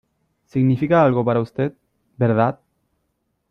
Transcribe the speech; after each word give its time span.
significa 0.47 1.05
algo 1.05 1.23
para 1.23 1.41
usted,¿ 1.41 1.73
verdad? 2.17 2.59